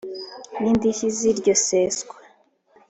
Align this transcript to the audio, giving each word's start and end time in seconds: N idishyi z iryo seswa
N 0.61 0.63
idishyi 0.73 1.07
z 1.17 1.19
iryo 1.31 1.53
seswa 1.65 2.15